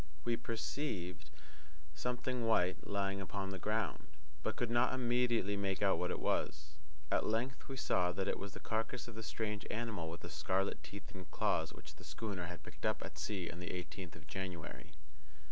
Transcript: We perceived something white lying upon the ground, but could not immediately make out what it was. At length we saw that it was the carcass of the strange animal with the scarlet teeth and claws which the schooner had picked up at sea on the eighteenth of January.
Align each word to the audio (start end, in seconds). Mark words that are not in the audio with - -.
We 0.25 0.35
perceived 0.35 1.29
something 1.93 2.47
white 2.47 2.87
lying 2.87 3.21
upon 3.21 3.51
the 3.51 3.59
ground, 3.59 4.07
but 4.41 4.55
could 4.55 4.71
not 4.71 4.95
immediately 4.95 5.55
make 5.55 5.83
out 5.83 5.99
what 5.99 6.09
it 6.09 6.19
was. 6.19 6.73
At 7.11 7.27
length 7.27 7.67
we 7.69 7.77
saw 7.77 8.11
that 8.11 8.27
it 8.27 8.39
was 8.39 8.53
the 8.53 8.59
carcass 8.59 9.07
of 9.07 9.13
the 9.13 9.21
strange 9.21 9.67
animal 9.69 10.09
with 10.09 10.21
the 10.21 10.29
scarlet 10.31 10.81
teeth 10.81 11.13
and 11.13 11.29
claws 11.29 11.71
which 11.71 11.97
the 11.97 12.03
schooner 12.03 12.47
had 12.47 12.63
picked 12.63 12.83
up 12.83 13.05
at 13.05 13.19
sea 13.19 13.47
on 13.51 13.59
the 13.59 13.69
eighteenth 13.69 14.15
of 14.15 14.25
January. 14.25 14.93